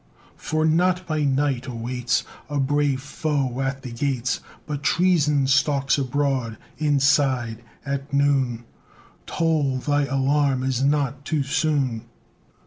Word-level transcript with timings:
For 0.37 0.65
not 0.65 1.05
by 1.05 1.21
night 1.25 1.67
awaits 1.67 2.23
A 2.49 2.59
brave 2.59 3.03
foe 3.03 3.61
at 3.61 3.83
the 3.83 3.91
gates, 3.91 4.39
But 4.65 4.81
Treason 4.81 5.45
stalks 5.45 5.99
abroad 5.99 6.57
inside! 6.79 7.61
at 7.85 8.11
noon! 8.11 8.63
Toll! 9.27 9.77
Thy 9.77 10.05
alarm 10.05 10.63
is 10.63 10.83
not 10.83 11.23
too 11.23 11.43
soon! 11.43 12.05